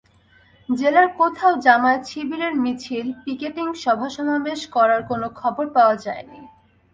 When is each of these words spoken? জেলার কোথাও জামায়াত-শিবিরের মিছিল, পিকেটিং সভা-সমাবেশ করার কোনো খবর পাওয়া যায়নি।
জেলার 0.69 1.07
কোথাও 1.17 1.53
জামায়াত-শিবিরের 1.59 2.53
মিছিল, 2.55 3.05
পিকেটিং 3.23 3.67
সভা-সমাবেশ 3.73 4.61
করার 4.67 5.01
কোনো 5.07 5.27
খবর 5.35 5.65
পাওয়া 5.69 5.95
যায়নি। 5.95 6.39